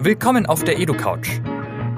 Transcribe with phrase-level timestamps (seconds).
[0.00, 1.40] Willkommen auf der EduCouch.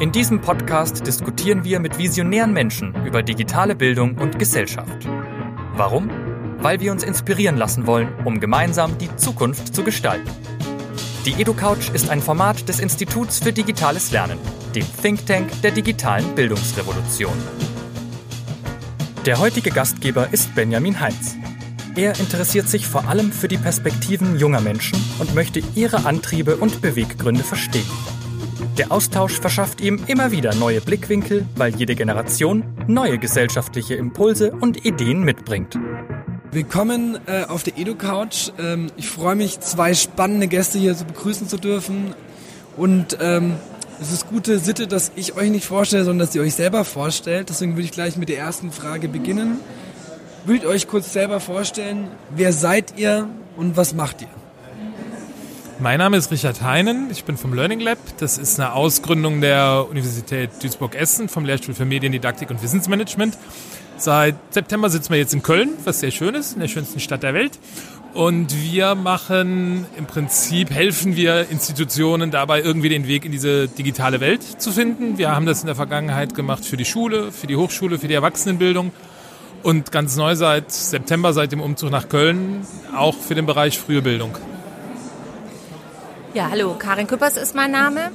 [0.00, 5.06] In diesem Podcast diskutieren wir mit visionären Menschen über digitale Bildung und Gesellschaft.
[5.74, 6.08] Warum?
[6.62, 10.30] Weil wir uns inspirieren lassen wollen, um gemeinsam die Zukunft zu gestalten.
[11.26, 14.38] Die EduCouch ist ein Format des Instituts für digitales Lernen,
[14.74, 17.36] dem Think Tank der digitalen Bildungsrevolution.
[19.26, 21.36] Der heutige Gastgeber ist Benjamin Heinz.
[21.96, 26.80] Er interessiert sich vor allem für die Perspektiven junger Menschen und möchte ihre Antriebe und
[26.80, 27.86] Beweggründe verstehen.
[28.78, 34.86] Der Austausch verschafft ihm immer wieder neue Blickwinkel, weil jede Generation neue gesellschaftliche Impulse und
[34.86, 35.76] Ideen mitbringt.
[36.52, 38.52] Willkommen äh, auf der EduCouch.
[38.58, 42.14] Ähm, ich freue mich, zwei spannende Gäste hier so begrüßen zu dürfen.
[42.76, 43.54] Und ähm,
[44.00, 47.50] es ist gute Sitte, dass ich euch nicht vorstelle, sondern dass ihr euch selber vorstellt.
[47.50, 49.58] Deswegen würde ich gleich mit der ersten Frage beginnen.
[50.46, 54.28] Würdet euch kurz selber vorstellen, wer seid ihr und was macht ihr?
[55.78, 57.98] Mein Name ist Richard Heinen, ich bin vom Learning Lab.
[58.18, 63.36] Das ist eine Ausgründung der Universität Duisburg-Essen vom Lehrstuhl für Mediendidaktik und Wissensmanagement.
[63.98, 67.22] Seit September sitzen wir jetzt in Köln, was sehr schön ist, in der schönsten Stadt
[67.22, 67.58] der Welt.
[68.14, 74.20] Und wir machen im Prinzip, helfen wir Institutionen dabei, irgendwie den Weg in diese digitale
[74.20, 75.18] Welt zu finden.
[75.18, 78.14] Wir haben das in der Vergangenheit gemacht für die Schule, für die Hochschule, für die
[78.14, 78.92] Erwachsenenbildung
[79.62, 82.66] und ganz neu seit September, seit dem Umzug nach Köln,
[82.96, 84.36] auch für den Bereich frühe Bildung.
[86.34, 88.10] Ja, hallo, Karin Küppers ist mein Name.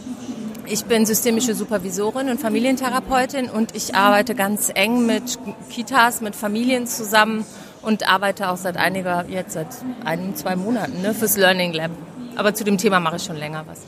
[0.68, 5.38] Ich bin systemische Supervisorin und Familientherapeutin und ich arbeite ganz eng mit
[5.70, 7.46] Kitas, mit Familien zusammen
[7.84, 9.68] und arbeite auch seit einiger, jetzt seit
[10.04, 11.92] einem, zwei Monaten ne, fürs Learning Lab.
[12.36, 13.80] Aber zu dem Thema mache ich schon länger was.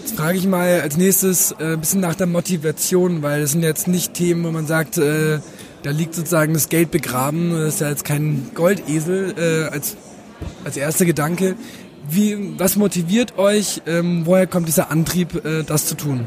[0.00, 3.62] Jetzt frage ich mal als nächstes äh, ein bisschen nach der Motivation, weil das sind
[3.62, 5.40] jetzt nicht Themen, wo man sagt, äh,
[5.86, 7.52] da liegt sozusagen das Geld begraben.
[7.52, 9.96] Das ist ja jetzt kein Goldesel äh, als,
[10.64, 11.54] als erster Gedanke.
[12.10, 13.82] Wie, was motiviert euch?
[13.86, 16.26] Ähm, woher kommt dieser Antrieb, äh, das zu tun?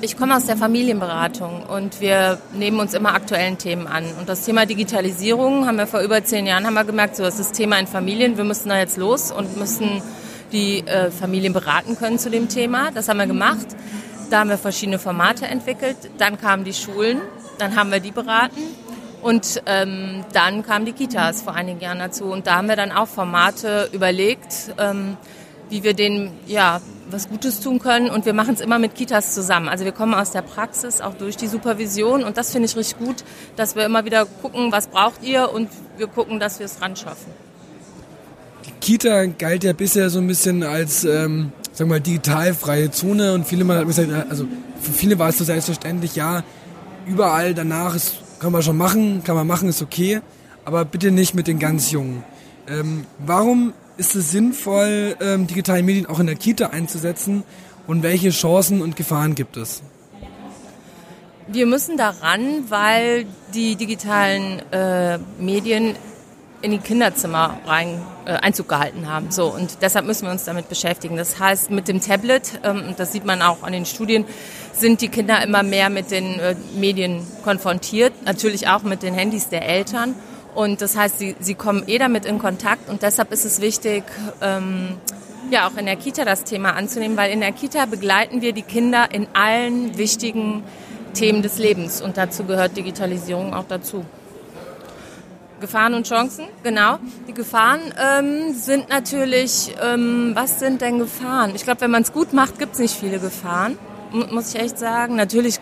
[0.00, 4.06] Ich komme aus der Familienberatung und wir nehmen uns immer aktuellen Themen an.
[4.18, 7.38] Und das Thema Digitalisierung haben wir vor über zehn Jahren haben wir gemerkt, so das
[7.38, 8.36] ist das Thema in Familien.
[8.36, 10.02] Wir müssen da jetzt los und müssen
[10.50, 12.90] die äh, Familien beraten können zu dem Thema.
[12.90, 13.68] Das haben wir gemacht.
[14.30, 15.96] Da haben wir verschiedene Formate entwickelt.
[16.18, 17.20] Dann kamen die Schulen
[17.58, 18.62] dann haben wir die beraten
[19.24, 22.24] und ähm, dann kamen die Kitas vor einigen Jahren dazu.
[22.24, 25.16] Und da haben wir dann auch Formate überlegt, ähm,
[25.70, 28.10] wie wir denen ja, was Gutes tun können.
[28.10, 29.70] Und wir machen es immer mit Kitas zusammen.
[29.70, 32.22] Also wir kommen aus der Praxis, auch durch die Supervision.
[32.22, 33.24] Und das finde ich richtig gut,
[33.56, 36.94] dass wir immer wieder gucken, was braucht ihr und wir gucken, dass wir es ran
[36.94, 37.32] schaffen.
[38.66, 43.32] Die Kita galt ja bisher so ein bisschen als, ähm, sagen wir mal, digitalfreie Zone.
[43.32, 43.86] Und viele mal
[44.28, 44.46] also
[44.82, 46.44] für viele war es so selbstverständlich, ja,
[47.06, 50.20] überall danach ist, kann man schon machen, kann man machen, ist okay,
[50.64, 52.24] aber bitte nicht mit den ganz Jungen.
[52.68, 57.44] Ähm, warum ist es sinnvoll, ähm, digitale Medien auch in der Kita einzusetzen
[57.86, 59.82] und welche Chancen und Gefahren gibt es?
[61.46, 65.94] Wir müssen daran, weil die digitalen äh, Medien
[66.62, 68.00] in die Kinderzimmer rein
[68.32, 69.30] Einzug gehalten haben.
[69.30, 71.16] So und deshalb müssen wir uns damit beschäftigen.
[71.16, 74.24] Das heißt, mit dem Tablet, ähm, das sieht man auch an den Studien,
[74.72, 79.48] sind die Kinder immer mehr mit den äh, Medien konfrontiert, natürlich auch mit den Handys
[79.48, 80.14] der Eltern.
[80.54, 84.04] Und das heißt, sie, sie kommen eh damit in Kontakt und deshalb ist es wichtig,
[84.40, 84.98] ähm,
[85.50, 88.62] ja auch in der Kita das Thema anzunehmen, weil in der Kita begleiten wir die
[88.62, 90.62] Kinder in allen wichtigen
[91.14, 94.04] Themen des Lebens und dazu gehört Digitalisierung auch dazu.
[95.64, 96.98] Gefahren und Chancen, genau.
[97.26, 101.52] Die Gefahren ähm, sind natürlich, ähm, was sind denn Gefahren?
[101.54, 103.78] Ich glaube, wenn man es gut macht, gibt es nicht viele Gefahren,
[104.30, 105.16] muss ich echt sagen.
[105.16, 105.58] Natürlich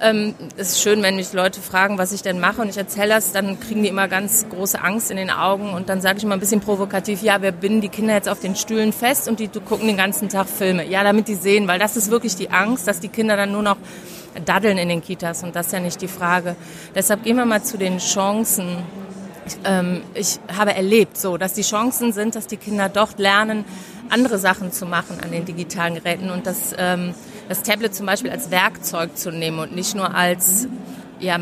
[0.00, 3.10] ähm, ist es schön, wenn mich Leute fragen, was ich denn mache und ich erzähle
[3.10, 6.24] das, dann kriegen die immer ganz große Angst in den Augen und dann sage ich
[6.24, 9.40] mal ein bisschen provokativ, ja, wir binden die Kinder jetzt auf den Stühlen fest und
[9.40, 10.86] die gucken den ganzen Tag Filme.
[10.88, 13.62] Ja, damit die sehen, weil das ist wirklich die Angst, dass die Kinder dann nur
[13.62, 13.76] noch
[14.46, 16.56] daddeln in den Kitas und das ist ja nicht die Frage.
[16.94, 18.78] Deshalb gehen wir mal zu den Chancen
[19.64, 23.64] ähm, ich habe erlebt, so, dass die Chancen sind, dass die Kinder dort lernen,
[24.10, 27.14] andere Sachen zu machen an den digitalen Geräten und das, ähm,
[27.48, 30.68] das Tablet zum Beispiel als Werkzeug zu nehmen und nicht nur als
[31.20, 31.38] ja,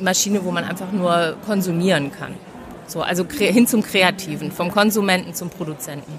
[0.00, 2.34] Maschine, wo man einfach nur konsumieren kann.
[2.86, 6.12] So, also hin zum Kreativen, vom Konsumenten zum Produzenten.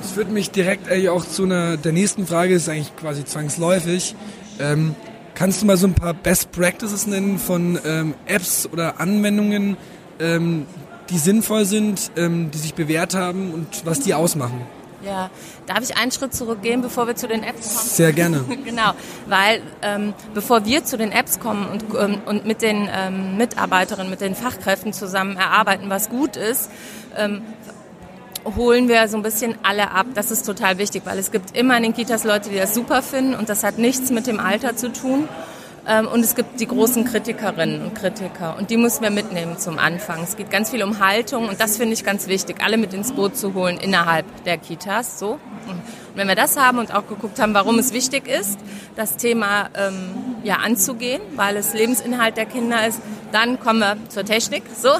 [0.00, 4.14] Das führt mich direkt eigentlich auch zu einer der nächsten Frage, ist eigentlich quasi zwangsläufig.
[4.60, 4.94] Ähm,
[5.34, 9.76] kannst du mal so ein paar Best Practices nennen von ähm, Apps oder Anwendungen,
[10.20, 10.66] ähm,
[11.10, 14.60] die sinnvoll sind, ähm, die sich bewährt haben und was die ausmachen.
[15.04, 15.30] Ja,
[15.66, 17.88] darf ich einen Schritt zurückgehen, bevor wir zu den Apps kommen?
[17.88, 18.44] Sehr gerne.
[18.64, 18.92] genau,
[19.26, 24.10] weil ähm, bevor wir zu den Apps kommen und, ähm, und mit den ähm, Mitarbeiterinnen,
[24.10, 26.70] mit den Fachkräften zusammen erarbeiten, was gut ist,
[27.16, 27.42] ähm,
[28.56, 30.06] holen wir so ein bisschen alle ab.
[30.14, 33.02] Das ist total wichtig, weil es gibt immer in den Kitas Leute, die das super
[33.02, 35.28] finden und das hat nichts mit dem Alter zu tun.
[35.88, 39.78] Ähm, und es gibt die großen Kritikerinnen und Kritiker und die müssen wir mitnehmen zum
[39.78, 40.22] Anfang.
[40.22, 43.12] Es geht ganz viel um Haltung und das finde ich ganz wichtig, alle mit ins
[43.12, 45.18] Boot zu holen innerhalb der Kitas.
[45.18, 45.32] So.
[45.68, 45.82] Und
[46.16, 48.58] wenn wir das haben und auch geguckt haben, warum es wichtig ist,
[48.96, 53.00] das Thema ähm, ja, anzugehen, weil es Lebensinhalt der Kinder ist,
[53.30, 54.64] dann kommen wir zur Technik.
[54.76, 54.90] So.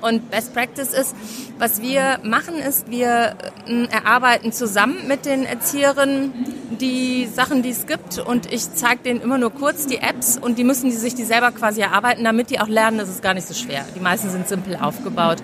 [0.00, 1.14] Und Best Practice ist,
[1.58, 3.36] was wir machen, ist, wir
[3.66, 6.32] äh, erarbeiten zusammen mit den Erzieherinnen
[6.80, 8.18] die Sachen, die es gibt.
[8.18, 11.24] Und ich zeige denen immer nur kurz die Apps und die müssen die sich die
[11.24, 13.84] selber quasi erarbeiten, damit die auch lernen, das ist gar nicht so schwer.
[13.94, 15.38] Die meisten sind simpel aufgebaut.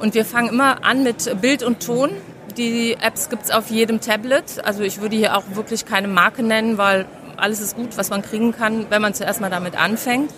[0.00, 2.10] Und wir fangen immer an mit Bild und Ton.
[2.56, 4.64] Die Apps gibt es auf jedem Tablet.
[4.64, 8.22] Also ich würde hier auch wirklich keine Marke nennen, weil alles ist gut, was man
[8.22, 10.32] kriegen kann, wenn man zuerst mal damit anfängt.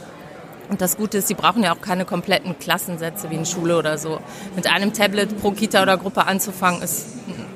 [0.71, 3.99] Und das Gute ist, sie brauchen ja auch keine kompletten Klassensätze wie in Schule oder
[3.99, 4.21] so.
[4.55, 7.07] Mit einem Tablet pro Kita oder Gruppe anzufangen, ist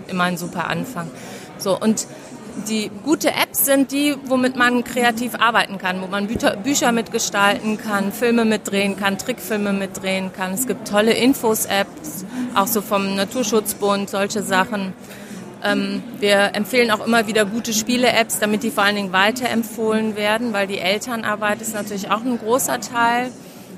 [0.08, 1.08] immer ein super Anfang.
[1.56, 2.08] So, und
[2.68, 7.78] die gute Apps sind die, womit man kreativ arbeiten kann, wo man Bücher, Bücher mitgestalten
[7.78, 10.52] kann, Filme mitdrehen kann, Trickfilme mitdrehen kann.
[10.52, 12.24] Es gibt tolle Infos-Apps,
[12.56, 14.92] auch so vom Naturschutzbund, solche Sachen.
[15.64, 20.52] Ähm, wir empfehlen auch immer wieder gute Spiele-Apps, damit die vor allen Dingen weiterempfohlen werden,
[20.52, 23.30] weil die Elternarbeit ist natürlich auch ein großer Teil.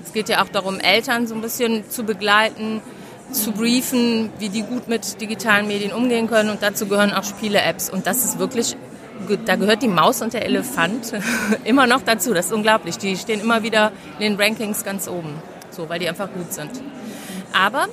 [0.04, 2.82] Es geht ja auch darum, Eltern so ein bisschen zu begleiten,
[3.30, 6.50] zu briefen, wie die gut mit digitalen Medien umgehen können.
[6.50, 7.88] Und dazu gehören auch Spiele-Apps.
[7.88, 8.76] Und das ist wirklich,
[9.44, 11.12] da gehört die Maus und der Elefant
[11.64, 12.34] immer noch dazu.
[12.34, 12.98] Das ist unglaublich.
[12.98, 15.34] Die stehen immer wieder in den Rankings ganz oben.
[15.70, 16.70] So, weil die einfach gut sind.
[17.52, 17.86] Aber,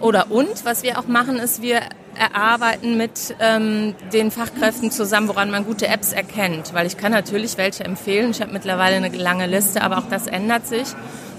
[0.00, 1.80] oder und, was wir auch machen, ist, wir
[2.18, 6.74] erarbeiten mit ähm, den Fachkräften zusammen, woran man gute Apps erkennt.
[6.74, 8.30] Weil ich kann natürlich welche empfehlen.
[8.30, 10.88] Ich habe mittlerweile eine lange Liste, aber auch das ändert sich.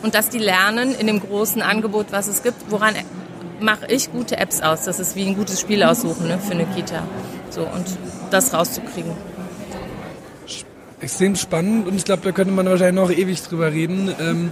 [0.04, 2.96] Und dass die lernen in dem großen Angebot, was es gibt, woran
[3.60, 4.86] mache ich gute Apps aus.
[4.86, 7.04] Das ist wie ein gutes Spiel aussuchen ne, für eine Kita.
[7.50, 7.86] So, und
[8.32, 9.12] das rauszukriegen.
[11.00, 14.14] Extrem spannend und ich glaube, da könnte man wahrscheinlich noch ewig drüber reden.
[14.20, 14.52] Ähm,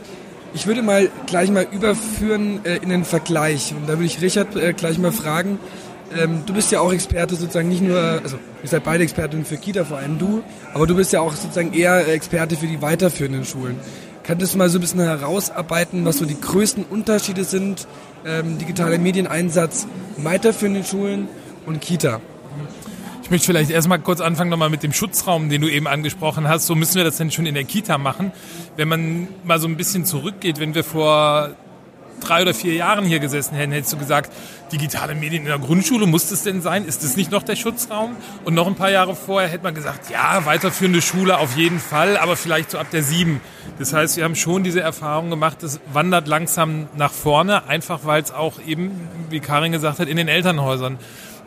[0.54, 3.74] ich würde mal gleich mal überführen äh, in den Vergleich.
[3.75, 5.60] Und da würde ich Richard äh, gleich mal fragen,
[6.18, 9.57] ähm, du bist ja auch Experte sozusagen nicht nur, also ihr seid beide Expertinnen für
[9.57, 10.42] Kita, vor allem du,
[10.74, 13.78] aber du bist ja auch sozusagen eher Experte für die weiterführenden Schulen.
[14.24, 17.88] Könntest du mal so ein bisschen herausarbeiten, was so die größten Unterschiede sind,
[18.25, 19.88] ähm, digitaler Medieneinsatz
[20.18, 21.28] weiterführenden Schulen
[21.66, 22.22] und Kita?
[23.30, 26.66] Ich möchte vielleicht erstmal kurz anfangen nochmal mit dem Schutzraum, den du eben angesprochen hast.
[26.66, 28.31] So müssen wir das denn schon in der Kita machen.
[28.76, 31.52] Wenn man mal so ein bisschen zurückgeht, wenn wir vor
[32.22, 34.31] drei oder vier Jahren hier gesessen hätten, hättest du gesagt,
[34.72, 36.86] digitale Medien in der Grundschule, muss das denn sein?
[36.86, 38.16] Ist das nicht noch der Schutzraum?
[38.46, 42.18] Und noch ein paar Jahre vorher hätte man gesagt, ja, weiterführende Schule auf jeden Fall,
[42.18, 43.42] aber vielleicht so ab der sieben.
[43.78, 48.24] Das heißt, wir haben schon diese Erfahrung gemacht, das wandert langsam nach vorne, einfach weil
[48.24, 48.90] es auch eben,
[49.30, 50.98] wie Karin gesagt hat, in den Elternhäusern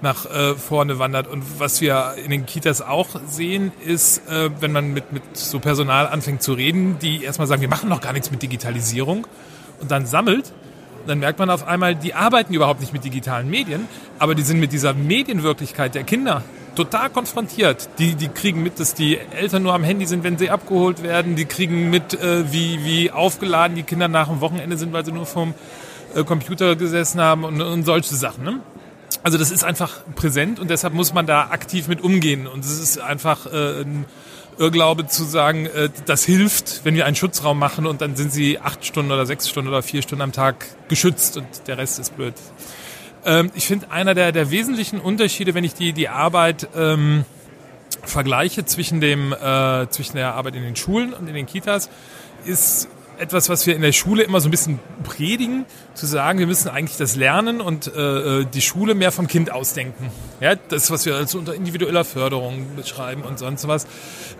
[0.03, 1.27] nach äh, vorne wandert.
[1.27, 5.61] Und was wir in den Kitas auch sehen, ist, äh, wenn man mit, mit so
[5.61, 9.27] Personal anfängt zu reden, die erstmal sagen, wir machen noch gar nichts mit Digitalisierung
[9.81, 10.53] und dann sammelt,
[11.07, 13.89] dann merkt man auf einmal, die arbeiten überhaupt nicht mit digitalen Medien,
[14.19, 16.45] aber die sind mit dieser Medienwirklichkeit der Kinder
[16.75, 17.89] total konfrontiert.
[17.99, 21.37] Die, die kriegen mit, dass die Eltern nur am Handy sind, wenn sie abgeholt werden.
[21.37, 25.13] Die kriegen mit, äh, wie, wie aufgeladen die Kinder nach dem Wochenende sind, weil sie
[25.13, 25.55] nur vom
[26.15, 28.45] äh, Computer gesessen haben und, und solche Sachen.
[28.45, 28.61] Ne?
[29.23, 32.47] Also das ist einfach präsent und deshalb muss man da aktiv mit umgehen.
[32.47, 34.05] Und es ist einfach äh, ein
[34.59, 38.59] Irrglaube zu sagen, äh, das hilft, wenn wir einen Schutzraum machen und dann sind sie
[38.59, 42.17] acht Stunden oder sechs Stunden oder vier Stunden am Tag geschützt und der Rest ist
[42.17, 42.35] blöd.
[43.25, 47.25] Ähm, ich finde, einer der, der wesentlichen Unterschiede, wenn ich die, die Arbeit ähm,
[48.03, 51.89] vergleiche zwischen, dem, äh, zwischen der Arbeit in den Schulen und in den Kitas,
[52.45, 52.89] ist
[53.23, 55.65] etwas, was wir in der Schule immer so ein bisschen predigen,
[55.95, 59.53] zu sagen, wir müssen eigentlich das Lernen und äh, äh, die Schule mehr vom Kind
[59.53, 60.11] ausdenken.
[60.41, 63.85] Ja, das, was wir also unter individueller Förderung beschreiben und sonst was,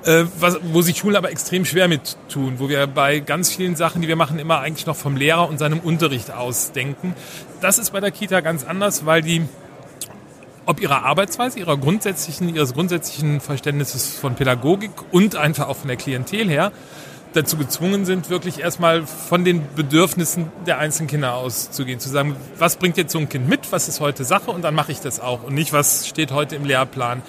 [0.05, 3.77] äh, was, wo sich Schulen aber extrem schwer mit tun, wo wir bei ganz vielen
[3.77, 7.15] Sachen, die wir machen, immer eigentlich noch vom Lehrer und seinem Unterricht ausdenken.
[7.61, 9.43] Das ist bei der Kita ganz anders, weil die
[10.65, 15.97] ob ihrer Arbeitsweise, ihrer grundsätzlichen, ihres grundsätzlichen Verständnisses von Pädagogik und einfach auch von der
[15.97, 16.71] Klientel her
[17.33, 22.77] dazu gezwungen sind, wirklich erstmal von den Bedürfnissen der einzelnen Kinder auszugehen, zu sagen, was
[22.77, 25.21] bringt jetzt so ein Kind mit, was ist heute Sache und dann mache ich das
[25.21, 27.23] auch und nicht, was steht heute im Lehrplan.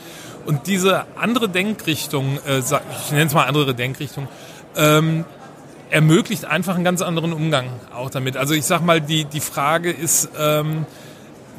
[0.45, 4.27] Und diese andere Denkrichtung, äh, ich nenne es mal andere Denkrichtung,
[4.75, 5.25] ähm,
[5.89, 8.36] ermöglicht einfach einen ganz anderen Umgang auch damit.
[8.36, 10.86] Also ich sag mal, die, die Frage ist, ähm,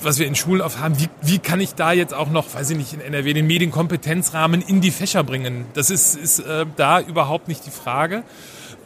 [0.00, 2.70] was wir in Schulen oft haben, wie, wie kann ich da jetzt auch noch, weiß
[2.70, 5.66] ich nicht, in NRW den Medienkompetenzrahmen in die Fächer bringen?
[5.74, 8.22] Das ist, ist äh, da überhaupt nicht die Frage.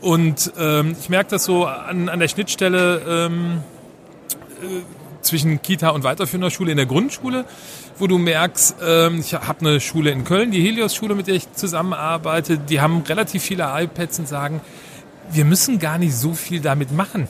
[0.00, 3.62] Und ähm, ich merke das so an, an der Schnittstelle ähm,
[4.62, 4.82] äh,
[5.22, 7.44] zwischen Kita und weiterführender Schule in der Grundschule,
[7.98, 11.52] wo du merkst, ähm, ich habe eine Schule in Köln, die Helios-Schule, mit der ich
[11.52, 14.60] zusammenarbeite, die haben relativ viele iPads und sagen,
[15.30, 17.28] wir müssen gar nicht so viel damit machen.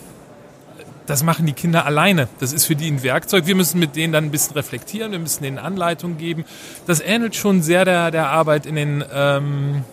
[1.08, 2.28] Das machen die Kinder alleine.
[2.38, 3.46] Das ist für die ein Werkzeug.
[3.46, 6.44] Wir müssen mit denen dann ein bisschen reflektieren, wir müssen denen Anleitungen geben.
[6.86, 9.84] Das ähnelt schon sehr der, der Arbeit in den, ähm,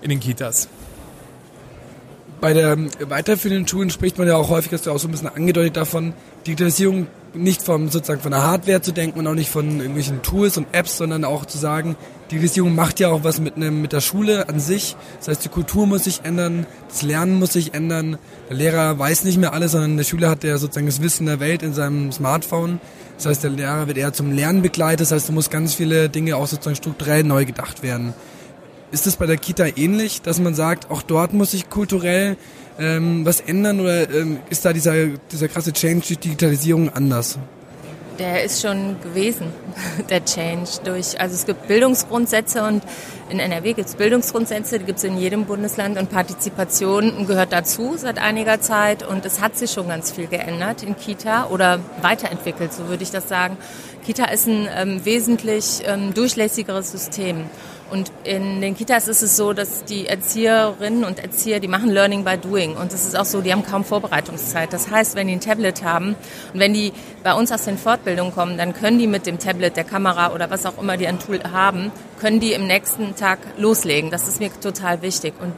[0.00, 0.68] in den Kitas
[2.40, 5.28] bei der weiterführenden Schulen spricht man ja auch häufig, hast du auch so ein bisschen
[5.28, 6.12] angedeutet davon,
[6.46, 10.56] Digitalisierung nicht vom sozusagen von der Hardware zu denken und auch nicht von irgendwelchen Tools
[10.56, 11.96] und Apps, sondern auch zu sagen,
[12.30, 14.96] Digitalisierung macht ja auch was mit einem mit der Schule an sich.
[15.18, 18.18] Das heißt, die Kultur muss sich ändern, das Lernen muss sich ändern.
[18.48, 21.38] Der Lehrer weiß nicht mehr alles, sondern der Schüler hat ja sozusagen das Wissen der
[21.38, 22.80] Welt in seinem Smartphone.
[23.16, 25.02] Das heißt, der Lehrer wird eher zum Lernen begleitet.
[25.02, 28.12] Das heißt, da muss ganz viele Dinge auch sozusagen strukturell neu gedacht werden.
[28.90, 32.36] Ist es bei der Kita ähnlich, dass man sagt, auch dort muss sich kulturell
[32.78, 37.38] ähm, was ändern oder ähm, ist da dieser, dieser krasse Change durch Digitalisierung anders?
[38.18, 39.52] Der ist schon gewesen,
[40.10, 42.82] der Change durch, also es gibt Bildungsgrundsätze und
[43.28, 47.94] in NRW gibt es Bildungsgrundsätze, die gibt es in jedem Bundesland und Partizipation gehört dazu
[47.96, 52.72] seit einiger Zeit und es hat sich schon ganz viel geändert in Kita oder weiterentwickelt,
[52.72, 53.58] so würde ich das sagen.
[54.06, 57.44] Kita ist ein ähm, wesentlich ähm, durchlässigeres System
[57.90, 62.24] und in den Kitas ist es so, dass die Erzieherinnen und Erzieher, die machen Learning
[62.24, 62.76] by Doing.
[62.76, 64.72] Und es ist auch so, die haben kaum Vorbereitungszeit.
[64.72, 66.16] Das heißt, wenn die ein Tablet haben
[66.52, 69.76] und wenn die bei uns aus den Fortbildungen kommen, dann können die mit dem Tablet,
[69.76, 73.38] der Kamera oder was auch immer die an Tool haben, können die im nächsten Tag
[73.58, 74.10] loslegen.
[74.10, 75.34] Das ist mir total wichtig.
[75.40, 75.52] Und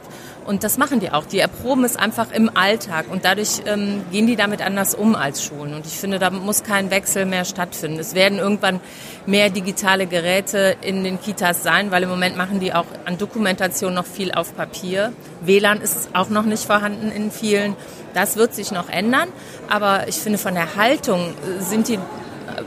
[0.49, 1.27] und das machen die auch.
[1.27, 5.43] Die erproben es einfach im Alltag und dadurch ähm, gehen die damit anders um als
[5.43, 5.75] Schulen.
[5.75, 7.99] Und ich finde, da muss kein Wechsel mehr stattfinden.
[7.99, 8.79] Es werden irgendwann
[9.27, 13.93] mehr digitale Geräte in den Kitas sein, weil im Moment machen die auch an Dokumentation
[13.93, 15.13] noch viel auf Papier.
[15.41, 17.75] WLAN ist auch noch nicht vorhanden in vielen.
[18.15, 19.29] Das wird sich noch ändern.
[19.69, 21.99] Aber ich finde, von der Haltung sind die,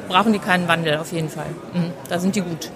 [0.07, 1.51] brauchen die keinen Wandel auf jeden Fall.
[1.75, 2.71] Mhm, da sind die gut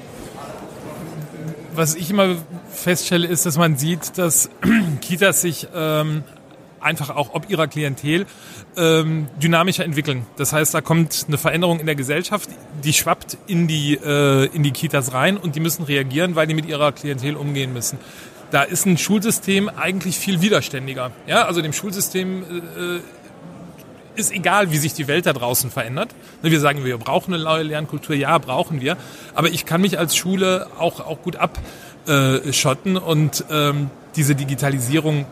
[1.77, 2.37] was ich immer
[2.71, 4.51] feststelle, ist, dass man sieht, dass
[5.01, 6.25] Kitas sich ähm,
[6.81, 8.27] einfach auch ob ihrer Klientel
[8.77, 10.27] ähm, dynamischer entwickeln.
[10.37, 12.49] Das heißt, da kommt eine Veränderung in der Gesellschaft,
[12.85, 16.55] die schwappt in die, äh, in die Kitas rein und die müssen reagieren, weil die
[16.55, 17.99] mit ihrer Klientel umgehen müssen.
[18.51, 21.11] Da ist ein Schulsystem eigentlich viel widerständiger.
[21.27, 23.01] Ja, also dem Schulsystem äh,
[24.17, 26.15] ist egal, wie sich die Welt da draußen verändert.
[26.43, 28.97] Ne, wir sagen, wir brauchen eine neue Lernkultur, ja, brauchen wir.
[29.35, 35.27] Aber ich kann mich als Schule auch, auch gut abschotten und ähm, diese Digitalisierung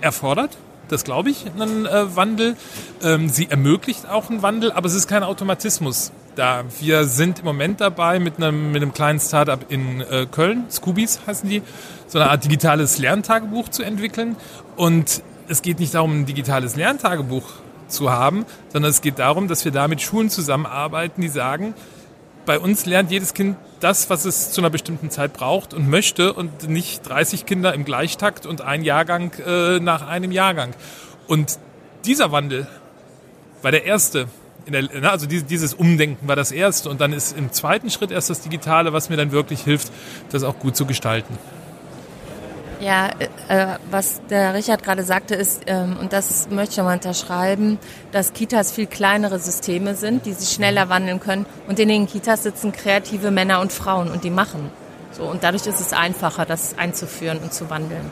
[0.00, 0.56] erfordert.
[0.88, 2.56] Das glaube ich, einen äh, Wandel.
[3.02, 6.64] Ähm, sie ermöglicht auch einen Wandel, aber es ist kein Automatismus da.
[6.80, 11.20] Wir sind im Moment dabei mit einem, mit einem kleinen Startup in äh, Köln, Scoobies
[11.26, 11.62] heißen die,
[12.08, 14.36] so eine Art digitales Lerntagebuch zu entwickeln.
[14.76, 17.44] Und es geht nicht darum, ein digitales Lerntagebuch
[17.90, 21.74] zu haben, sondern es geht darum, dass wir da mit Schulen zusammenarbeiten, die sagen,
[22.46, 26.32] bei uns lernt jedes Kind das, was es zu einer bestimmten Zeit braucht und möchte
[26.32, 30.72] und nicht 30 Kinder im Gleichtakt und ein Jahrgang äh, nach einem Jahrgang.
[31.26, 31.58] Und
[32.04, 32.66] dieser Wandel
[33.62, 34.26] war der erste.
[34.66, 38.40] Der, also dieses Umdenken war das erste und dann ist im zweiten Schritt erst das
[38.40, 39.90] Digitale, was mir dann wirklich hilft,
[40.30, 41.38] das auch gut zu gestalten.
[42.80, 43.10] Ja,
[43.48, 47.78] äh, was der Richard gerade sagte, ist, ähm, und das möchte ich nochmal unterschreiben,
[48.10, 51.44] dass Kitas viel kleinere Systeme sind, die sich schneller wandeln können.
[51.68, 54.70] Und in den Kitas sitzen kreative Männer und Frauen und die machen.
[55.12, 58.10] So, und dadurch ist es einfacher, das einzuführen und zu wandeln.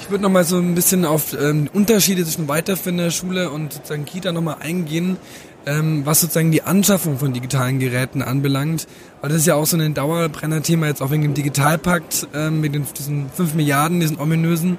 [0.00, 4.32] Ich würde nochmal so ein bisschen auf ähm, Unterschiede zwischen weiterführender Schule und sozusagen Kita
[4.32, 5.18] nochmal eingehen
[5.66, 8.86] ähm, was sozusagen die Anschaffung von digitalen Geräten anbelangt.
[9.20, 12.74] Weil das ist ja auch so ein Dauerbrenner-Thema jetzt auch wegen dem Digitalpakt ähm, mit
[12.74, 14.78] den, diesen 5 Milliarden, diesen ominösen,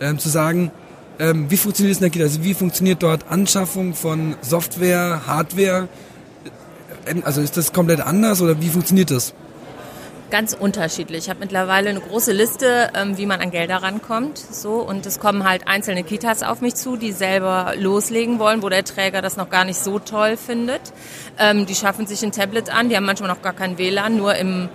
[0.00, 0.70] ähm, zu sagen,
[1.18, 2.22] ähm, wie funktioniert das in?
[2.22, 5.88] Also wie funktioniert dort Anschaffung von Software, Hardware?
[7.04, 9.34] Äh, also ist das komplett anders oder wie funktioniert das?
[10.30, 11.24] Ganz unterschiedlich.
[11.24, 14.38] Ich habe mittlerweile eine große Liste, ähm, wie man an Gelder rankommt.
[14.38, 18.68] So und es kommen halt einzelne Kitas auf mich zu, die selber loslegen wollen, wo
[18.68, 20.80] der Träger das noch gar nicht so toll findet.
[21.36, 22.88] Ähm, die schaffen sich ein Tablet an.
[22.88, 24.68] Die haben manchmal noch gar kein WLAN, nur im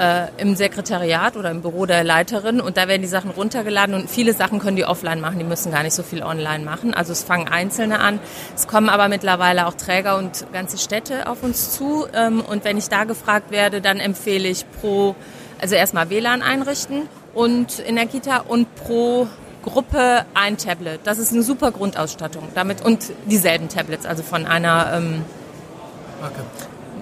[0.00, 4.08] äh, im Sekretariat oder im Büro der Leiterin und da werden die Sachen runtergeladen und
[4.08, 6.94] viele Sachen können die offline machen, die müssen gar nicht so viel online machen.
[6.94, 8.18] Also es fangen Einzelne an.
[8.56, 12.78] Es kommen aber mittlerweile auch Träger und ganze Städte auf uns zu ähm, und wenn
[12.78, 15.14] ich da gefragt werde, dann empfehle ich pro,
[15.60, 17.02] also erstmal WLAN einrichten
[17.34, 19.28] und in der Kita und pro
[19.62, 21.00] Gruppe ein Tablet.
[21.04, 22.48] Das ist eine super Grundausstattung.
[22.54, 25.24] Damit und dieselben Tablets, also von einer ähm,
[26.22, 26.40] Marke.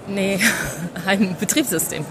[0.09, 0.39] Nee,
[1.07, 2.05] ein Betriebssystem.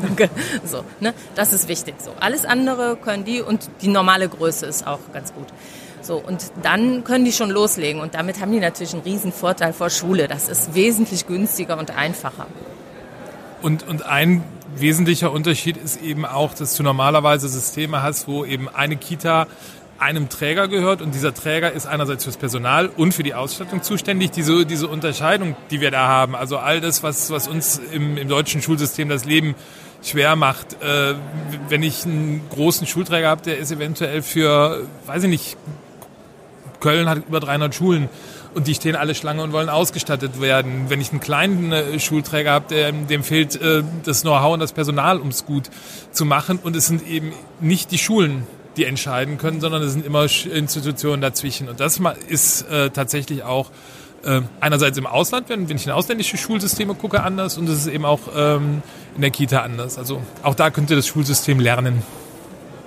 [0.64, 1.14] so, ne?
[1.36, 1.96] Das ist wichtig.
[2.00, 2.12] So.
[2.20, 5.48] Alles andere können die und die normale Größe ist auch ganz gut.
[6.02, 8.02] So, und dann können die schon loslegen.
[8.02, 10.28] Und damit haben die natürlich einen riesen Vorteil vor Schule.
[10.28, 12.48] Das ist wesentlich günstiger und einfacher.
[13.62, 14.44] Und, und ein
[14.76, 19.48] wesentlicher Unterschied ist eben auch, dass du normalerweise Systeme hast, wo eben eine Kita
[20.00, 24.32] einem Träger gehört und dieser Träger ist einerseits fürs Personal und für die Ausstattung zuständig.
[24.32, 28.28] Diese, diese Unterscheidung, die wir da haben, also all das, was, was uns im, im
[28.28, 29.56] deutschen Schulsystem das Leben
[30.04, 30.82] schwer macht.
[30.82, 31.16] Äh,
[31.70, 35.58] wenn ich einen großen Schulträger habe, der ist eventuell für, weiß ich nicht,
[36.80, 38.10] Köln hat über 300 Schulen
[38.54, 40.86] und die stehen alle Schlange und wollen ausgestattet werden.
[40.90, 44.74] Wenn ich einen kleinen äh, Schulträger habe, der, dem fehlt äh, das Know-how und das
[44.74, 45.70] Personal, um es gut
[46.12, 46.60] zu machen.
[46.62, 48.48] Und es sind eben nicht die Schulen,
[48.78, 51.68] die entscheiden können, sondern es sind immer Institutionen dazwischen.
[51.68, 53.72] Und das ist äh, tatsächlich auch
[54.24, 57.88] äh, einerseits im Ausland, wenn, wenn ich in ausländische Schulsysteme gucke, anders und es ist
[57.88, 58.82] eben auch ähm,
[59.16, 59.98] in der Kita anders.
[59.98, 62.04] Also auch da könnte das Schulsystem lernen.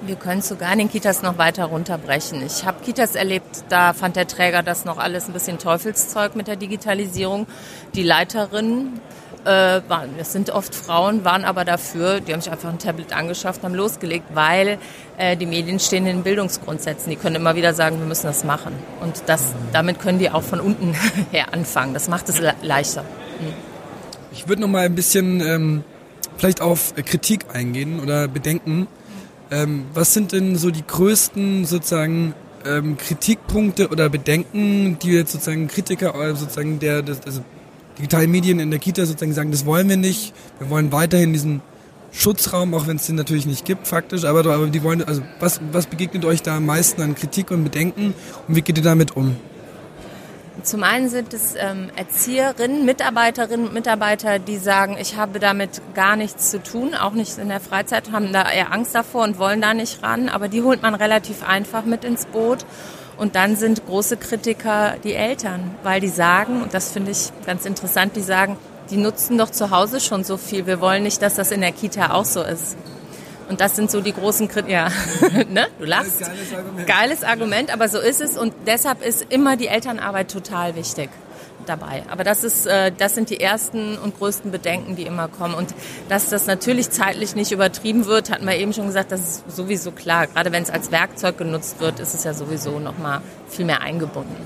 [0.02, 2.42] Wir können es sogar in den Kitas noch weiter runterbrechen.
[2.44, 6.46] Ich habe Kitas erlebt, da fand der Träger das noch alles ein bisschen Teufelszeug mit
[6.46, 7.46] der Digitalisierung.
[7.94, 9.00] Die Leiterin,
[9.44, 13.12] äh, waren, das sind oft Frauen, waren aber dafür, die haben sich einfach ein Tablet
[13.14, 14.78] angeschafft, haben losgelegt, weil
[15.18, 17.10] äh, die Medien stehen in den Bildungsgrundsätzen.
[17.10, 18.72] Die können immer wieder sagen, wir müssen das machen.
[19.00, 20.94] Und das, damit können die auch von unten
[21.30, 21.94] her anfangen.
[21.94, 23.02] Das macht es le leichter.
[23.02, 23.52] Mhm.
[24.32, 25.84] Ich würde noch mal ein bisschen ähm,
[26.36, 28.86] vielleicht auf Kritik eingehen oder Bedenken
[29.50, 35.68] ähm, was sind denn so die größten sozusagen ähm, Kritikpunkte oder Bedenken, die jetzt sozusagen
[35.68, 37.42] Kritiker oder sozusagen der, also
[37.98, 40.32] digitalen Medien in der Kita sozusagen sagen, das wollen wir nicht.
[40.58, 41.62] Wir wollen weiterhin diesen
[42.12, 45.60] Schutzraum, auch wenn es den natürlich nicht gibt, faktisch, aber, aber die wollen, also was,
[45.70, 48.14] was begegnet euch da am meisten an Kritik und Bedenken
[48.48, 49.36] und wie geht ihr damit um?
[50.62, 56.16] Zum einen sind es ähm, Erzieherinnen, Mitarbeiterinnen und Mitarbeiter, die sagen, ich habe damit gar
[56.16, 59.60] nichts zu tun, auch nicht in der Freizeit, haben da eher Angst davor und wollen
[59.60, 60.28] da nicht ran.
[60.28, 62.64] Aber die holt man relativ einfach mit ins Boot.
[63.16, 67.66] Und dann sind große Kritiker die Eltern, weil die sagen, und das finde ich ganz
[67.66, 68.56] interessant, die sagen,
[68.90, 70.66] die nutzen doch zu Hause schon so viel.
[70.66, 72.76] Wir wollen nicht, dass das in der Kita auch so ist.
[73.50, 74.70] Und das sind so die großen Kritiken.
[74.70, 74.88] Ja,
[75.50, 75.66] ne?
[75.80, 76.20] du lachst.
[76.20, 76.86] Geiles Argument.
[76.86, 78.38] Geiles Argument, aber so ist es.
[78.38, 81.10] Und deshalb ist immer die Elternarbeit total wichtig
[81.66, 82.04] dabei.
[82.08, 85.54] Aber das ist, äh, das sind die ersten und größten Bedenken, die immer kommen.
[85.54, 85.74] Und
[86.08, 89.90] dass das natürlich zeitlich nicht übertrieben wird, hatten wir eben schon gesagt, das ist sowieso
[89.90, 90.28] klar.
[90.28, 93.82] Gerade wenn es als Werkzeug genutzt wird, ist es ja sowieso noch mal viel mehr
[93.82, 94.36] eingebunden.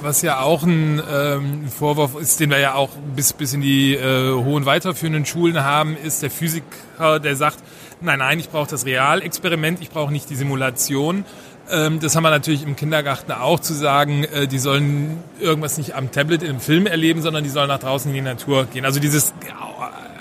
[0.00, 3.94] Was ja auch ein ähm, Vorwurf ist, den wir ja auch bis, bis in die
[3.94, 7.58] äh, hohen weiterführenden Schulen haben, ist der Physiker, der sagt,
[8.00, 11.24] nein, nein, ich brauche das Realexperiment, ich brauche nicht die Simulation.
[11.70, 15.94] Ähm, das haben wir natürlich im Kindergarten auch zu sagen, äh, die sollen irgendwas nicht
[15.94, 18.84] am Tablet im Film erleben, sondern die sollen nach draußen in die Natur gehen.
[18.84, 19.32] Also dieses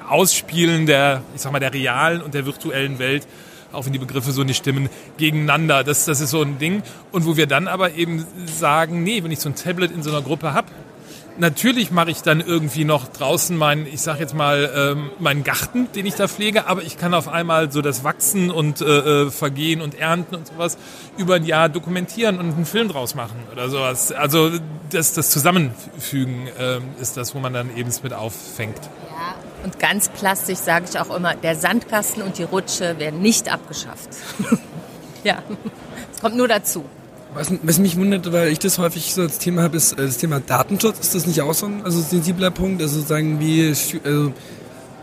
[0.07, 3.27] Ausspielen der, ich sag mal, der realen und der virtuellen Welt,
[3.71, 5.83] auch wenn die Begriffe so nicht stimmen, gegeneinander.
[5.83, 6.81] Das, das ist so ein Ding.
[7.11, 10.09] Und wo wir dann aber eben sagen, nee, wenn ich so ein Tablet in so
[10.09, 10.67] einer Gruppe habe,
[11.39, 15.91] natürlich mache ich dann irgendwie noch draußen meinen, ich sag jetzt mal, ähm, meinen Garten,
[15.93, 19.31] den ich da pflege, aber ich kann auf einmal so das Wachsen und äh, äh,
[19.31, 20.77] Vergehen und Ernten und sowas
[21.17, 24.11] über ein Jahr dokumentieren und einen Film draus machen oder sowas.
[24.11, 24.51] Also
[24.89, 28.79] das, das Zusammenfügen äh, ist das, wo man dann eben es mit auffängt.
[29.09, 33.51] Ja, und ganz plastisch sage ich auch immer, der Sandkasten und die Rutsche werden nicht
[33.51, 34.09] abgeschafft.
[35.23, 35.41] ja,
[36.13, 36.85] es kommt nur dazu.
[37.33, 40.17] Was, was, mich wundert, weil ich das häufig so als Thema habe, ist äh, das
[40.17, 40.99] Thema Datenschutz.
[40.99, 42.81] Ist das nicht auch so ein also sensibler Punkt?
[42.81, 43.67] Also sozusagen wie
[44.03, 44.33] also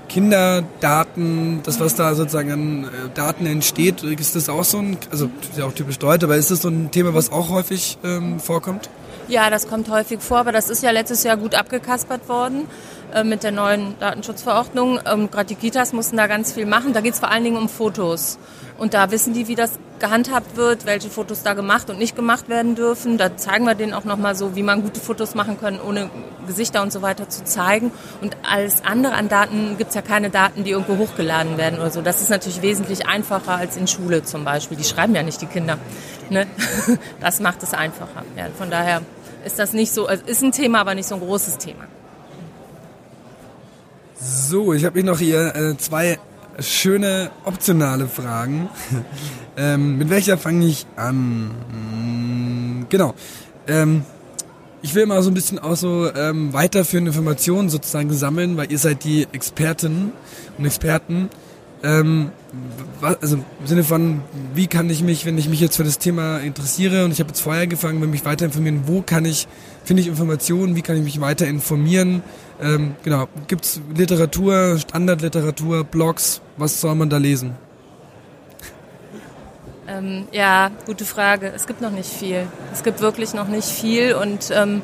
[0.08, 5.26] Kinderdaten, das was da sozusagen an äh, Daten entsteht, ist das auch so ein, also
[5.40, 8.40] ist ja auch typisch deutsch, aber ist das so ein Thema, was auch häufig ähm,
[8.40, 8.88] vorkommt?
[9.28, 12.66] Ja, das kommt häufig vor, aber das ist ja letztes Jahr gut abgekaspert worden
[13.14, 15.00] äh, mit der neuen Datenschutzverordnung.
[15.06, 16.92] Ähm, Gerade die Kitas mussten da ganz viel machen.
[16.92, 18.38] Da geht es vor allen Dingen um Fotos.
[18.78, 22.48] Und da wissen die, wie das gehandhabt wird, welche Fotos da gemacht und nicht gemacht
[22.48, 23.16] werden dürfen.
[23.16, 26.10] Da zeigen wir denen auch nochmal so, wie man gute Fotos machen kann, ohne
[26.46, 27.90] Gesichter und so weiter zu zeigen.
[28.20, 31.90] Und alles andere an Daten gibt es ja keine Daten, die irgendwo hochgeladen werden oder
[31.90, 32.02] so.
[32.02, 34.76] Das ist natürlich wesentlich einfacher als in Schule zum Beispiel.
[34.76, 35.78] Die schreiben ja nicht die Kinder.
[36.28, 36.46] Ne?
[37.20, 38.24] Das macht es einfacher.
[38.36, 39.00] Ja, von daher
[39.44, 41.84] ist das nicht so, also ist ein Thema, aber nicht so ein großes Thema.
[44.18, 46.18] So, ich habe hier noch hier äh, zwei
[46.58, 48.70] schöne optionale Fragen.
[49.58, 51.50] ähm, mit welcher fange ich an?
[51.70, 53.14] Hm, genau.
[53.68, 54.04] Ähm,
[54.80, 58.78] ich will mal so ein bisschen auch so ähm, weiterführende Informationen sozusagen sammeln, weil ihr
[58.78, 60.12] seid die Experten
[60.56, 61.28] und Experten.
[61.82, 62.30] Ähm,
[63.02, 64.22] also im Sinne von,
[64.54, 67.28] wie kann ich mich, wenn ich mich jetzt für das Thema interessiere und ich habe
[67.28, 69.46] jetzt vorher angefangen, will mich weiter informieren, wo kann ich,
[69.84, 72.22] finde ich Informationen, wie kann ich mich weiter informieren?
[72.60, 77.54] Ähm, genau, gibt's Literatur, Standardliteratur, Blogs, was soll man da lesen?
[79.88, 81.52] Ähm, ja, gute Frage.
[81.54, 82.46] Es gibt noch nicht viel.
[82.72, 84.82] Es gibt wirklich noch nicht viel und ähm,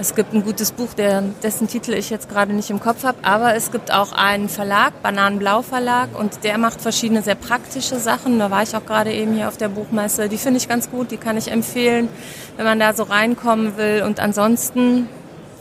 [0.00, 3.18] es gibt ein gutes Buch, der, dessen Titel ich jetzt gerade nicht im Kopf habe,
[3.22, 8.38] aber es gibt auch einen Verlag, Bananenblau Verlag, und der macht verschiedene sehr praktische Sachen.
[8.38, 10.28] Da war ich auch gerade eben hier auf der Buchmesse.
[10.28, 12.08] Die finde ich ganz gut, die kann ich empfehlen,
[12.56, 14.04] wenn man da so reinkommen will.
[14.06, 15.08] Und ansonsten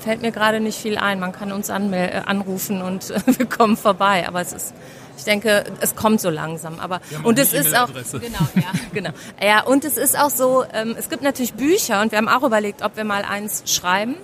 [0.07, 1.19] fällt mir gerade nicht viel ein.
[1.19, 4.25] Man kann uns äh, anrufen und wir kommen vorbei.
[4.25, 4.73] Aber es ist,
[5.17, 6.79] ich denke, es kommt so langsam.
[6.79, 9.09] Aber und es ist auch genau, ja, genau.
[9.43, 10.63] Ja, und es ist auch so.
[10.73, 14.15] Ähm, es gibt natürlich Bücher und wir haben auch überlegt, ob wir mal eins schreiben.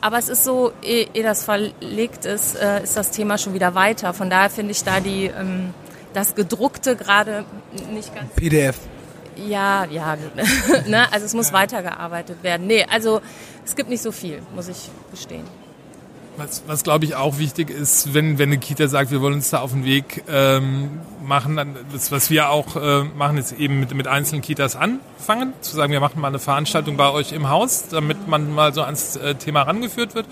[0.00, 3.74] Aber es ist so, ehe, ehe das verlegt ist, äh, ist das Thema schon wieder
[3.74, 4.14] weiter.
[4.14, 5.74] Von daher finde ich da die ähm,
[6.14, 7.44] das gedruckte gerade
[7.92, 8.32] nicht ganz.
[8.36, 8.76] PDF.
[9.46, 10.16] Ja, ja,
[10.86, 11.12] ne?
[11.12, 12.66] also es muss weitergearbeitet werden.
[12.66, 13.20] Nee, also
[13.64, 15.44] es gibt nicht so viel, muss ich gestehen.
[16.36, 19.50] Was, was glaube ich auch wichtig ist, wenn, wenn eine Kita sagt, wir wollen uns
[19.50, 23.80] da auf den Weg ähm, machen, dann das, was wir auch äh, machen, ist eben
[23.80, 27.48] mit, mit einzelnen Kitas anfangen, zu sagen, wir machen mal eine Veranstaltung bei euch im
[27.48, 30.26] Haus, damit man mal so ans äh, Thema rangeführt wird.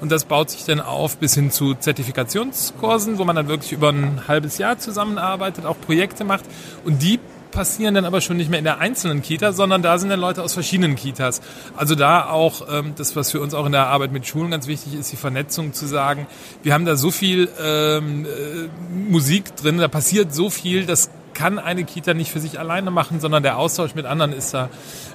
[0.00, 3.90] Und das baut sich dann auf bis hin zu Zertifikationskursen, wo man dann wirklich über
[3.90, 6.44] ein halbes Jahr zusammenarbeitet, auch Projekte macht.
[6.84, 7.20] Und die
[7.52, 10.42] passieren dann aber schon nicht mehr in der einzelnen Kita, sondern da sind dann Leute
[10.42, 11.40] aus verschiedenen Kitas.
[11.76, 14.66] Also da auch ähm, das, was für uns auch in der Arbeit mit Schulen ganz
[14.66, 16.26] wichtig ist, die Vernetzung zu sagen,
[16.64, 18.68] wir haben da so viel ähm, äh,
[19.08, 23.20] Musik drin, da passiert so viel, das kann eine Kita nicht für sich alleine machen,
[23.20, 24.68] sondern der Austausch mit anderen ist da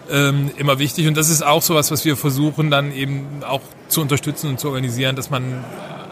[0.10, 1.08] ähm, immer wichtig.
[1.08, 4.70] Und das ist auch sowas, was wir versuchen dann eben auch zu unterstützen und zu
[4.70, 5.64] organisieren, dass man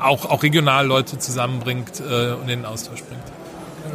[0.02, 3.35] auch, auch regional Leute zusammenbringt äh, und in den Austausch bringt.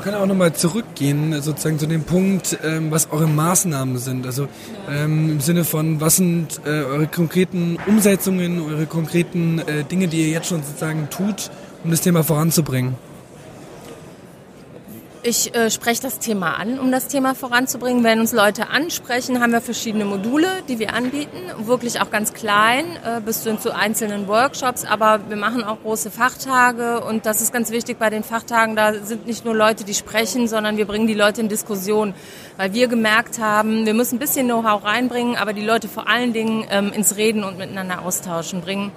[0.00, 4.24] Wir können auch nochmal zurückgehen, sozusagen zu dem Punkt, ähm, was eure Maßnahmen sind.
[4.24, 4.48] Also
[4.88, 10.22] ähm, im Sinne von, was sind äh, eure konkreten Umsetzungen, eure konkreten äh, Dinge, die
[10.22, 11.50] ihr jetzt schon sozusagen tut,
[11.84, 12.94] um das Thema voranzubringen?
[15.22, 18.02] Ich äh, spreche das Thema an, um das Thema voranzubringen.
[18.02, 21.36] Wenn uns Leute ansprechen, haben wir verschiedene Module, die wir anbieten.
[21.58, 24.86] Wirklich auch ganz klein, äh, bis hin zu einzelnen Workshops.
[24.86, 27.04] Aber wir machen auch große Fachtage.
[27.04, 28.76] Und das ist ganz wichtig bei den Fachtagen.
[28.76, 32.14] Da sind nicht nur Leute, die sprechen, sondern wir bringen die Leute in Diskussion.
[32.56, 36.32] Weil wir gemerkt haben, wir müssen ein bisschen Know-how reinbringen, aber die Leute vor allen
[36.32, 38.90] Dingen ähm, ins Reden und miteinander austauschen bringen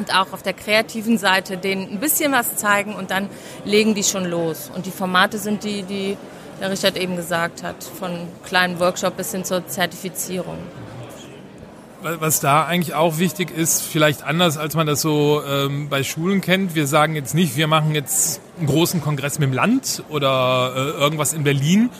[0.00, 3.28] und auch auf der kreativen Seite denen ein bisschen was zeigen und dann
[3.66, 4.70] legen die schon los.
[4.74, 6.16] Und die Formate sind die, die
[6.58, 8.10] der Richard eben gesagt hat, von
[8.44, 10.56] kleinen Workshop bis hin zur Zertifizierung.
[12.02, 16.40] Was da eigentlich auch wichtig ist, vielleicht anders als man das so ähm, bei Schulen
[16.40, 16.74] kennt.
[16.74, 20.78] Wir sagen jetzt nicht, wir machen jetzt einen großen Kongress mit dem Land oder äh,
[20.98, 21.90] irgendwas in Berlin,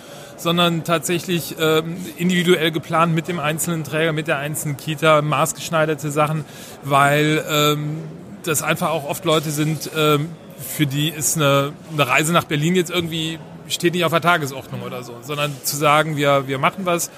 [0.41, 6.45] sondern tatsächlich ähm, individuell geplant mit dem einzelnen Träger, mit der einzelnen Kita, maßgeschneiderte Sachen,
[6.83, 7.99] weil ähm,
[8.43, 12.75] das einfach auch oft Leute sind, ähm, für die ist eine, eine Reise nach Berlin
[12.75, 16.87] jetzt irgendwie steht nicht auf der Tagesordnung oder so, sondern zu sagen, wir, wir machen
[16.87, 17.11] was,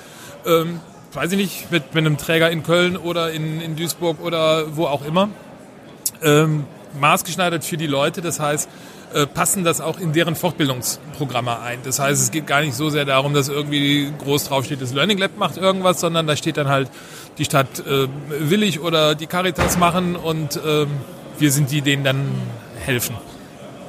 [0.47, 0.81] ähm,
[1.13, 4.87] weiß ich nicht, mit, mit einem Träger in Köln oder in, in Duisburg oder wo
[4.87, 5.29] auch immer,
[6.23, 6.65] ähm,
[6.99, 8.21] maßgeschneidert für die Leute.
[8.21, 8.69] Das heißt,
[9.15, 11.79] äh, passen das auch in deren Fortbildungsprogramme ein.
[11.85, 15.19] Das heißt, es geht gar nicht so sehr darum, dass irgendwie groß draufsteht, das Learning
[15.19, 16.91] Lab macht irgendwas, sondern da steht dann halt,
[17.39, 20.87] die Stadt äh, Willig oder die Caritas machen und äh,
[21.39, 22.31] wir sind die, denen dann
[22.85, 23.17] helfen.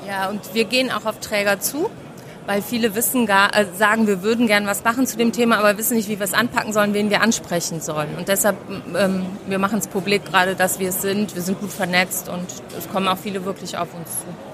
[0.08, 1.90] Ja, und wir gehen auch auf Träger zu,
[2.46, 5.78] weil viele wissen gar, äh, sagen, wir würden gern was machen zu dem Thema, aber
[5.78, 8.16] wissen nicht, wie wir es anpacken sollen, wen wir ansprechen sollen.
[8.18, 8.58] Und deshalb,
[8.98, 11.36] ähm, wir machen es publik gerade, dass wir es sind.
[11.36, 12.46] Wir sind gut vernetzt und
[12.78, 14.53] es kommen auch viele wirklich auf uns zu.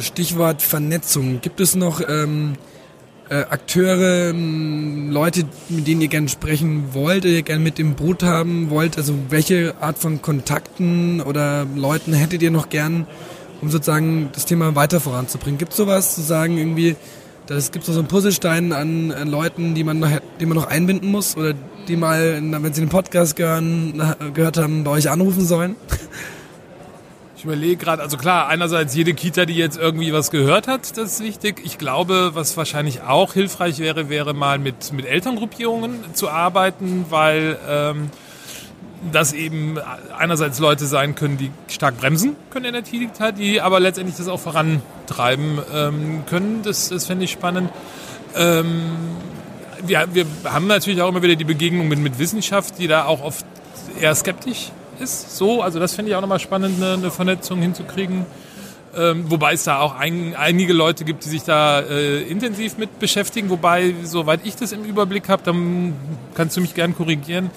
[0.00, 1.40] Stichwort Vernetzung.
[1.40, 2.54] Gibt es noch ähm,
[3.28, 8.22] äh, Akteure, ähm, Leute, mit denen ihr gerne sprechen wollt, ihr gerne mit im Boot
[8.22, 8.96] haben wollt?
[8.96, 13.06] Also welche Art von Kontakten oder Leuten hättet ihr noch gern,
[13.60, 15.58] um sozusagen das Thema weiter voranzubringen?
[15.58, 16.96] Gibt es sowas zu sagen irgendwie,
[17.46, 21.10] das gibt so einen Puzzlestein an, an, Leuten, die man, noch, die man noch einbinden
[21.10, 21.54] muss oder
[21.88, 24.02] die mal, wenn sie den Podcast gehören,
[24.34, 25.76] gehört haben, bei euch anrufen sollen?
[27.38, 31.12] Ich überlege gerade, also klar, einerseits jede Kita, die jetzt irgendwie was gehört hat, das
[31.12, 31.60] ist wichtig.
[31.62, 37.56] Ich glaube, was wahrscheinlich auch hilfreich wäre, wäre mal mit, mit Elterngruppierungen zu arbeiten, weil
[37.68, 38.10] ähm,
[39.12, 39.78] das eben
[40.18, 44.26] einerseits Leute sein können, die stark bremsen können in der Kita, die aber letztendlich das
[44.26, 46.62] auch vorantreiben ähm, können.
[46.64, 47.70] Das, das fände ich spannend.
[48.34, 48.80] Ähm,
[49.86, 53.22] wir, wir haben natürlich auch immer wieder die Begegnung mit, mit Wissenschaft, die da auch
[53.22, 53.46] oft
[54.00, 55.36] eher skeptisch ist.
[55.36, 58.26] So, also das finde ich auch nochmal spannend, eine, eine Vernetzung hinzukriegen.
[58.96, 62.98] Ähm, wobei es da auch ein, einige Leute gibt, die sich da äh, intensiv mit
[62.98, 63.50] beschäftigen.
[63.50, 65.94] Wobei, soweit ich das im Überblick habe, dann
[66.34, 67.50] kannst du mich gern korrigieren.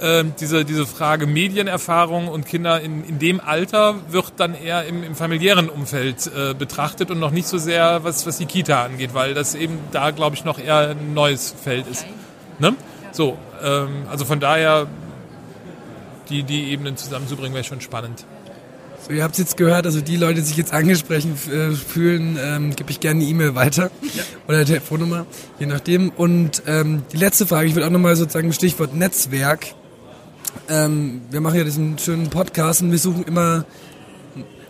[0.00, 5.02] ähm, diese, diese Frage Medienerfahrung und Kinder in, in dem Alter wird dann eher im,
[5.02, 9.14] im familiären Umfeld äh, betrachtet und noch nicht so sehr, was, was die Kita angeht,
[9.14, 12.06] weil das eben da, glaube ich, noch eher ein neues Feld ist.
[12.58, 12.74] Ne?
[13.12, 14.86] So, ähm, also von daher
[16.28, 18.24] die, die Ebenen zusammenzubringen, wäre schon spannend.
[19.06, 22.38] So, ihr habt es jetzt gehört, also die Leute, die sich jetzt angesprochen äh, fühlen,
[22.42, 24.22] ähm, gebe ich gerne eine E-Mail weiter ja.
[24.48, 25.26] oder eine Telefonnummer,
[25.58, 26.10] je nachdem.
[26.10, 29.74] Und ähm, die letzte Frage, ich würde auch nochmal sozusagen Stichwort Netzwerk
[30.68, 33.64] ähm, wir machen ja diesen schönen Podcast und wir suchen immer.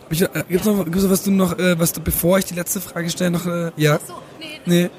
[0.09, 2.53] Ich, äh, gibt's noch, gibt's noch was du noch, äh, was du, bevor ich die
[2.53, 3.99] letzte Frage stelle, noch, äh, ja?
[4.01, 4.61] Ach so, nee.
[4.65, 4.89] nee.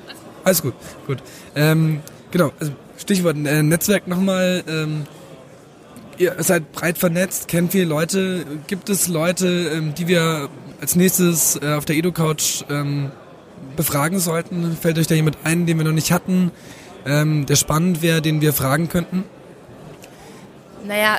[0.44, 0.74] Alles gut,
[1.06, 1.18] gut.
[1.54, 4.64] Ähm, genau, also Stichwort äh, Netzwerk nochmal.
[4.66, 5.06] Ähm,
[6.18, 8.44] ihr seid breit vernetzt, kennt viele Leute.
[8.66, 10.48] Gibt es Leute, ähm, die wir
[10.80, 13.10] als nächstes äh, auf der Edu-Couch ähm,
[13.76, 14.76] befragen sollten?
[14.80, 16.50] Fällt euch da jemand ein, den wir noch nicht hatten,
[17.06, 19.24] ähm, der spannend wäre, den wir fragen könnten?
[20.86, 21.18] Naja,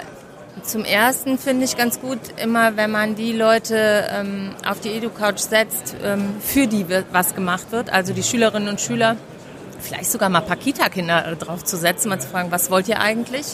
[0.63, 5.95] zum Ersten finde ich ganz gut, immer wenn man die Leute auf die Edu-Couch setzt,
[6.41, 9.15] für die was gemacht wird, also die Schülerinnen und Schüler,
[9.79, 12.99] vielleicht sogar mal ein paar Kita-Kinder drauf zu setzen, mal zu fragen, was wollt ihr
[12.99, 13.45] eigentlich?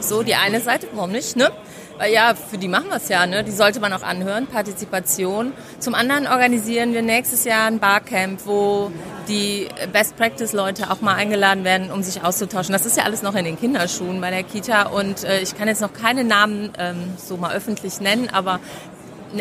[0.00, 1.50] So, die eine Seite, warum nicht, ne?
[1.98, 3.42] Weil ja, für die machen wir es ja, ne?
[3.42, 5.52] Die sollte man auch anhören, Partizipation.
[5.80, 8.92] Zum anderen organisieren wir nächstes Jahr ein Barcamp, wo
[9.26, 12.72] die Best Practice Leute auch mal eingeladen werden, um sich auszutauschen.
[12.72, 15.66] Das ist ja alles noch in den Kinderschuhen bei der Kita und äh, ich kann
[15.66, 18.60] jetzt noch keine Namen ähm, so mal öffentlich nennen, aber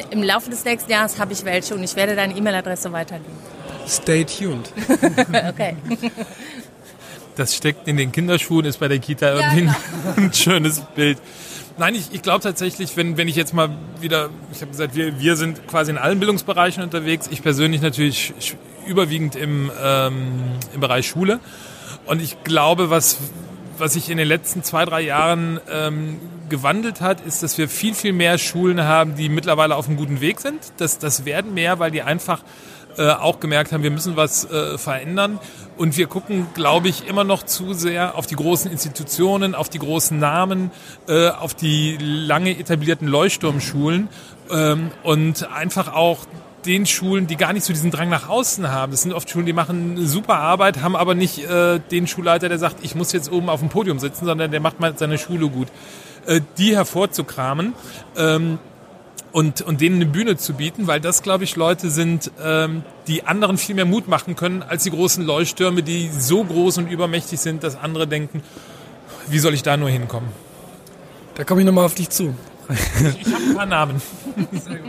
[0.10, 3.38] im Laufe des nächsten Jahres habe ich welche und ich werde deine E-Mail-Adresse weitergeben.
[3.88, 4.72] Stay tuned.
[5.50, 5.76] okay.
[7.36, 10.14] Das steckt in den Kinderschuhen, ist bei der Kita irgendwie ja, genau.
[10.28, 11.20] ein schönes Bild.
[11.78, 13.70] Nein, ich, ich glaube tatsächlich, wenn, wenn ich jetzt mal
[14.02, 17.30] wieder, ich habe gesagt, wir, wir sind quasi in allen Bildungsbereichen unterwegs.
[17.32, 18.34] Ich persönlich natürlich
[18.88, 20.42] überwiegend im, ähm,
[20.74, 21.40] im Bereich Schule.
[22.08, 23.18] Und ich glaube, was,
[23.78, 26.20] was sich in den letzten zwei, drei Jahren ähm,
[26.50, 30.20] gewandelt hat, ist, dass wir viel, viel mehr Schulen haben, die mittlerweile auf einem guten
[30.20, 30.60] Weg sind.
[30.78, 32.42] Das, das werden mehr, weil die einfach
[32.98, 35.40] äh, auch gemerkt haben, wir müssen was äh, verändern.
[35.78, 39.80] Und wir gucken, glaube ich, immer noch zu sehr auf die großen Institutionen, auf die
[39.80, 40.72] großen Namen,
[41.08, 44.10] äh, auf die lange etablierten Leuchtturmschulen
[44.50, 46.26] ähm, und einfach auch
[46.66, 48.92] den Schulen, die gar nicht so diesen Drang nach außen haben.
[48.92, 52.60] Das sind oft Schulen, die machen super Arbeit, haben aber nicht äh, den Schulleiter, der
[52.60, 55.48] sagt, ich muss jetzt oben auf dem Podium sitzen, sondern der macht mal seine Schule
[55.50, 55.68] gut.
[56.26, 57.74] Äh, die hervorzukramen.
[58.18, 58.60] Ähm,
[59.38, 63.28] und, und denen eine Bühne zu bieten, weil das, glaube ich, Leute sind, ähm, die
[63.28, 67.40] anderen viel mehr Mut machen können als die großen Leuchttürme, die so groß und übermächtig
[67.40, 68.42] sind, dass andere denken,
[69.30, 70.30] wie soll ich da nur hinkommen?
[71.36, 72.34] Da komme ich nochmal auf dich zu.
[72.68, 74.02] Ich, ich habe ein paar Namen.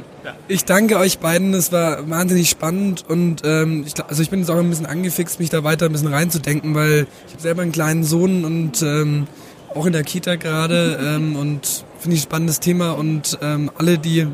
[0.46, 4.50] Ich danke euch beiden, es war wahnsinnig spannend und ähm, ich, also ich bin jetzt
[4.50, 7.72] auch ein bisschen angefixt, mich da weiter ein bisschen reinzudenken, weil ich habe selber einen
[7.72, 9.26] kleinen Sohn und ähm,
[9.74, 13.98] auch in der Kita gerade ähm, und finde ich ein spannendes Thema und ähm, alle,
[13.98, 14.26] die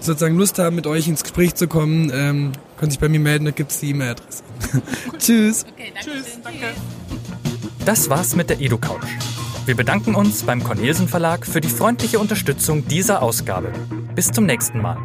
[0.00, 3.44] sozusagen Lust haben, mit euch ins Gespräch zu kommen, ähm, können sich bei mir melden,
[3.44, 4.42] da gibt es die E-Mail-Adresse.
[5.18, 5.66] Tschüss.
[5.72, 6.66] Okay, danke Tschüss, danke.
[7.84, 9.06] Das war's mit der EduCouch.
[9.66, 13.72] Wir bedanken uns beim Cornelsen Verlag für die freundliche Unterstützung dieser Ausgabe.
[14.14, 14.98] Bis zum nächsten Mal.